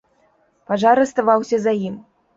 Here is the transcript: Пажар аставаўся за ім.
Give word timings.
Пажар 0.71 1.01
аставаўся 1.05 1.61
за 1.67 1.79
ім. 1.89 2.05